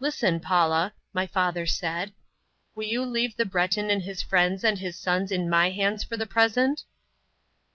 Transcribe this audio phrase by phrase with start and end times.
[0.00, 2.14] "Listen, Paula," my father said;
[2.74, 6.16] "will you leave the Breton and his friends and his sons in my hands for
[6.16, 6.84] the present?"